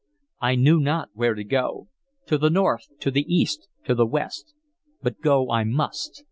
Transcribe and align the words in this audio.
I 0.39 0.55
knew 0.55 0.79
not 0.79 1.09
where 1.13 1.35
to 1.35 1.43
go, 1.43 1.87
to 2.25 2.39
the 2.39 2.49
north, 2.49 2.87
to 3.01 3.11
the 3.11 3.21
east, 3.31 3.67
to 3.85 3.93
the 3.93 4.07
west, 4.07 4.55
but 5.03 5.21
go 5.21 5.51
I 5.51 5.63
must. 5.63 6.19